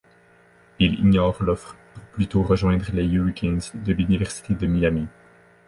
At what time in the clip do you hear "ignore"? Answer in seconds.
0.95-1.43